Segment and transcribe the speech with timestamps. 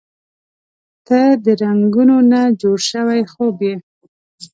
[1.07, 3.75] •ته د رنګونو نه جوړ شوی خوب یې.